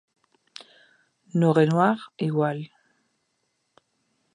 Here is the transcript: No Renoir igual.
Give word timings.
No 1.43 1.53
Renoir 1.53 1.95
igual. 2.27 2.59